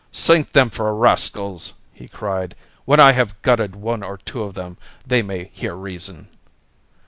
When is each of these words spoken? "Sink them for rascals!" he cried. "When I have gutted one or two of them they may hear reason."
"Sink 0.11 0.53
them 0.53 0.71
for 0.71 0.95
rascals!" 0.95 1.73
he 1.93 2.07
cried. 2.07 2.55
"When 2.85 2.99
I 2.99 3.11
have 3.11 3.39
gutted 3.43 3.75
one 3.75 4.01
or 4.01 4.17
two 4.17 4.41
of 4.41 4.55
them 4.55 4.77
they 5.05 5.21
may 5.21 5.51
hear 5.53 5.75
reason." 5.75 6.27